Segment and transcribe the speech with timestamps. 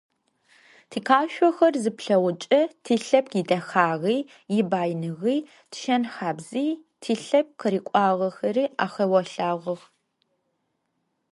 [0.89, 4.19] Тикъашъохэр зыплъэгъукӏэ тилъэпкъ идэхагъи,
[4.59, 5.37] ибаиныгъи,
[5.71, 6.67] тишэн-хабзи,
[7.01, 9.81] тилъэпкъ къырыкӏуагъэри ахэолъагъох.